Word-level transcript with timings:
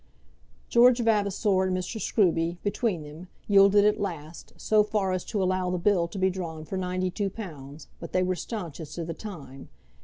George 0.67 0.97
Vavasor 0.99 1.61
and 1.61 1.77
Mr. 1.77 2.01
Scruby, 2.01 2.57
between 2.63 3.03
them, 3.03 3.27
yielded 3.47 3.85
at 3.85 3.99
last, 3.99 4.51
so 4.57 4.81
far 4.81 5.11
as 5.11 5.23
to 5.25 5.43
allow 5.43 5.69
the 5.69 5.77
bill 5.77 6.07
to 6.07 6.17
be 6.17 6.31
drawn 6.31 6.65
for 6.65 6.75
ninety 6.75 7.11
two 7.11 7.29
pounds, 7.29 7.87
but 7.99 8.11
they 8.11 8.23
were 8.23 8.33
stanch 8.35 8.79
as 8.79 8.95
to 8.95 9.05
the 9.05 9.13
time. 9.13 9.69